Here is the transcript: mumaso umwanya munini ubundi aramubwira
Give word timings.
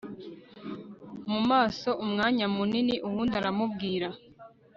mumaso 1.31 1.89
umwanya 2.03 2.45
munini 2.55 2.95
ubundi 3.07 3.33
aramubwira 3.41 4.07